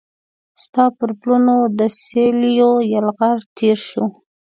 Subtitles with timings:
[0.63, 4.05] ستا پر پلونو د سیلېو یلغار تیر شو